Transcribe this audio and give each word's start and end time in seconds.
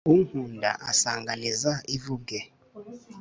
Unkunda 0.13 0.71
asanganiza 0.91 1.71
ivubwe, 1.95 2.37